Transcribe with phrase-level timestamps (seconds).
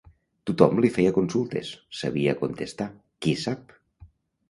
[0.49, 2.91] Tot-hom li feia consultes, sabia contestar–
[3.23, 3.81] Qui sap!